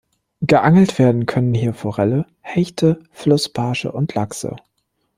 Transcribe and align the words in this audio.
Geangelt 0.41 0.97
werden 0.97 1.27
können 1.27 1.53
hier 1.53 1.75
Forellen, 1.75 2.25
Hechte, 2.39 3.03
Flussbarsche 3.11 3.91
und 3.91 4.15
Lachse. 4.15 4.55